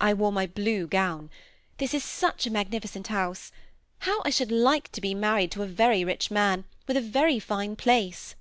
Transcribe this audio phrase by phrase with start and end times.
[0.00, 1.28] I wore mj blue gown.
[1.78, 3.50] This is such a magnificent house.
[3.98, 7.40] How I should like to be married to a very rich man, with a very
[7.40, 8.36] fine place